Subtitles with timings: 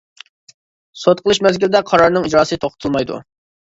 [1.03, 3.27] سوت قىلىش مەزگىلىدە قارارنىڭ ئىجراسى توختىتىلمايدۇ.